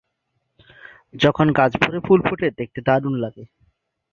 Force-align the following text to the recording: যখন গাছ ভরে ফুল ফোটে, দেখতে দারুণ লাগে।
যখন 1.15 1.47
গাছ 1.51 1.71
ভরে 1.81 1.99
ফুল 2.05 2.19
ফোটে, 2.27 2.47
দেখতে 2.59 2.79
দারুণ 2.87 3.13
লাগে। 3.23 3.43